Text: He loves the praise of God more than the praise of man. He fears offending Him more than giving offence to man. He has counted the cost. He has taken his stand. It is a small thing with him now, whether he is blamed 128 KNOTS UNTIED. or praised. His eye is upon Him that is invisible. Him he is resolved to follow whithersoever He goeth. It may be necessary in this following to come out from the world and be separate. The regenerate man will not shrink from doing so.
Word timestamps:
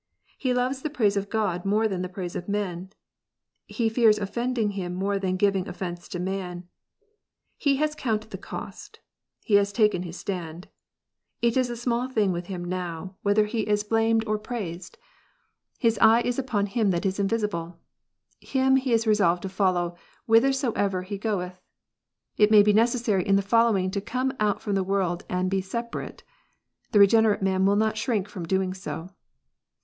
He 0.35 0.51
loves 0.51 0.81
the 0.81 0.89
praise 0.89 1.15
of 1.15 1.29
God 1.29 1.63
more 1.63 1.87
than 1.87 2.01
the 2.01 2.09
praise 2.09 2.35
of 2.35 2.49
man. 2.49 2.89
He 3.67 3.87
fears 3.87 4.17
offending 4.17 4.71
Him 4.71 4.95
more 4.95 5.19
than 5.19 5.37
giving 5.37 5.67
offence 5.67 6.07
to 6.07 6.19
man. 6.19 6.67
He 7.55 7.75
has 7.75 7.93
counted 7.93 8.31
the 8.31 8.37
cost. 8.39 8.99
He 9.43 9.53
has 9.57 9.71
taken 9.71 10.01
his 10.01 10.17
stand. 10.17 10.67
It 11.39 11.55
is 11.55 11.69
a 11.69 11.77
small 11.77 12.09
thing 12.09 12.31
with 12.31 12.47
him 12.47 12.65
now, 12.65 13.15
whether 13.21 13.45
he 13.45 13.59
is 13.59 13.83
blamed 13.83 14.23
128 14.25 14.25
KNOTS 14.25 14.39
UNTIED. 14.41 14.95
or 14.95 14.97
praised. 14.97 14.97
His 15.77 15.99
eye 16.01 16.21
is 16.21 16.39
upon 16.39 16.65
Him 16.65 16.89
that 16.89 17.05
is 17.05 17.19
invisible. 17.19 17.77
Him 18.39 18.77
he 18.77 18.93
is 18.93 19.05
resolved 19.05 19.43
to 19.43 19.49
follow 19.49 19.95
whithersoever 20.25 21.03
He 21.03 21.19
goeth. 21.19 21.61
It 22.37 22.49
may 22.49 22.63
be 22.63 22.73
necessary 22.73 23.23
in 23.23 23.35
this 23.35 23.45
following 23.45 23.91
to 23.91 24.01
come 24.01 24.33
out 24.39 24.63
from 24.63 24.73
the 24.73 24.83
world 24.83 25.25
and 25.29 25.47
be 25.47 25.61
separate. 25.61 26.23
The 26.91 26.97
regenerate 26.97 27.43
man 27.43 27.67
will 27.67 27.75
not 27.75 27.97
shrink 27.99 28.27
from 28.27 28.47
doing 28.47 28.73
so. 28.73 29.11